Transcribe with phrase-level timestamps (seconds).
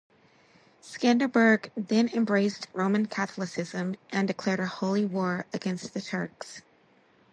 [0.81, 6.63] Skanderbeg then embraced Roman Catholicism and declared a holy war against the Turks.